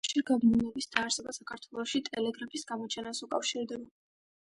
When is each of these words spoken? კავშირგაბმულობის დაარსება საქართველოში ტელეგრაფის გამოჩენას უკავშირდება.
კავშირგაბმულობის 0.03 0.87
დაარსება 0.95 1.33
საქართველოში 1.37 2.01
ტელეგრაფის 2.07 2.65
გამოჩენას 2.73 3.21
უკავშირდება. 3.29 3.93